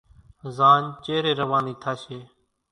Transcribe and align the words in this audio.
زاڃ 0.57 0.83
چيرين 1.03 1.37
روانِي 1.41 1.73
ٿاشيَ۔ 1.81 2.19